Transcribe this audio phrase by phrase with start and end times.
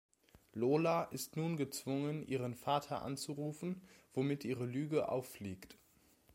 [0.53, 3.83] Lola ist nun gezwungen, ihren Vater anzurufen,
[4.15, 5.77] womit ihre Lüge auffliegt.